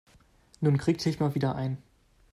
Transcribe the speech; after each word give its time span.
Nun 0.61 0.79
krieg 0.79 0.97
dich 0.97 1.19
mal 1.19 1.35
wieder 1.35 1.53
ein. 1.53 1.77